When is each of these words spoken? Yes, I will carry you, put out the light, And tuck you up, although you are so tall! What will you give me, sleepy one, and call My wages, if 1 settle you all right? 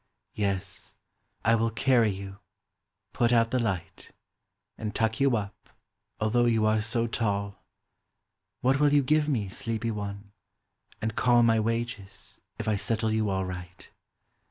Yes, 0.33 0.95
I 1.45 1.53
will 1.53 1.69
carry 1.69 2.09
you, 2.09 2.39
put 3.13 3.31
out 3.31 3.51
the 3.51 3.59
light, 3.59 4.11
And 4.75 4.95
tuck 4.95 5.19
you 5.19 5.37
up, 5.37 5.53
although 6.19 6.45
you 6.45 6.65
are 6.65 6.81
so 6.81 7.05
tall! 7.05 7.63
What 8.61 8.79
will 8.79 8.91
you 8.93 9.03
give 9.03 9.29
me, 9.29 9.47
sleepy 9.47 9.91
one, 9.91 10.31
and 11.03 11.15
call 11.15 11.43
My 11.43 11.59
wages, 11.59 12.41
if 12.57 12.65
1 12.65 12.79
settle 12.79 13.11
you 13.11 13.29
all 13.29 13.45
right? 13.45 13.87